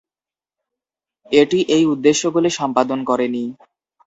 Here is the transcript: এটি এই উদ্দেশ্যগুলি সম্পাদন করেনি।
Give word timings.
এটি 1.31 1.59
এই 1.75 1.83
উদ্দেশ্যগুলি 1.85 2.49
সম্পাদন 2.59 2.99
করেনি। 3.03 3.43